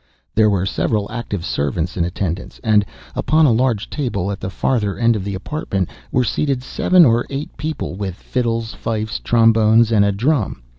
[0.33, 2.83] There were several active servants in attendance; and,
[3.15, 7.23] upon a large table, at the farther end of the apartment, were seated seven or
[7.29, 10.63] eight people with fiddles, fifes, trombones, and a drum.